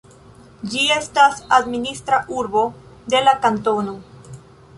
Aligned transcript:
Ĝi 0.71 0.85
estas 0.95 1.43
administra 1.57 2.21
urbo 2.41 2.65
de 3.15 3.21
la 3.27 3.37
kantono. 3.45 3.95